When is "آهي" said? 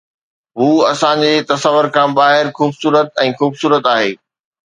3.95-4.11